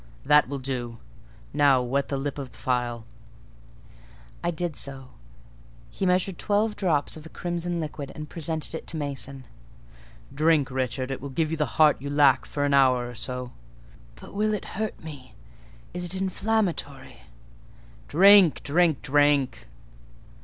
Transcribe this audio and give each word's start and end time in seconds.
"That 0.25 0.49
will 0.49 0.57
do;—now 0.57 1.83
wet 1.83 2.07
the 2.07 2.17
lip 2.17 2.39
of 2.39 2.51
the 2.51 2.57
phial." 2.57 3.05
I 4.43 4.49
did 4.49 4.75
so; 4.75 5.09
he 5.91 6.07
measured 6.07 6.39
twelve 6.39 6.75
drops 6.75 7.15
of 7.15 7.27
a 7.27 7.29
crimson 7.29 7.79
liquid, 7.79 8.11
and 8.15 8.27
presented 8.27 8.73
it 8.73 8.87
to 8.87 8.97
Mason. 8.97 9.45
"Drink, 10.33 10.71
Richard: 10.71 11.11
it 11.11 11.21
will 11.21 11.29
give 11.29 11.51
you 11.51 11.57
the 11.57 11.77
heart 11.77 12.01
you 12.01 12.09
lack, 12.09 12.47
for 12.47 12.65
an 12.65 12.73
hour 12.73 13.07
or 13.07 13.13
so." 13.13 13.51
"But 14.15 14.33
will 14.33 14.55
it 14.55 14.65
hurt 14.73 14.99
me?—is 15.03 16.03
it 16.05 16.19
inflammatory?" 16.19 17.17
"Drink! 18.07 18.63
drink! 18.63 19.03
drink!" 19.03 19.67